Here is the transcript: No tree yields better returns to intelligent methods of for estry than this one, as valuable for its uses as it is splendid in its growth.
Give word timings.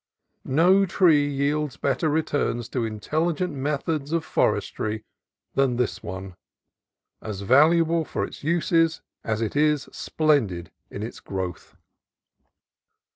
No 0.47 0.83
tree 0.87 1.27
yields 1.29 1.77
better 1.77 2.09
returns 2.09 2.67
to 2.69 2.85
intelligent 2.85 3.53
methods 3.53 4.11
of 4.11 4.25
for 4.25 4.55
estry 4.55 5.03
than 5.53 5.75
this 5.75 6.01
one, 6.01 6.35
as 7.21 7.41
valuable 7.41 8.03
for 8.03 8.25
its 8.25 8.43
uses 8.43 9.03
as 9.23 9.41
it 9.43 9.55
is 9.55 9.87
splendid 9.91 10.71
in 10.89 11.03
its 11.03 11.19
growth. 11.19 11.75